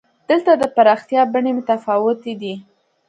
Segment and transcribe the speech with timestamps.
[0.29, 2.53] دلته د پراختیا بڼې متفاوتې دي.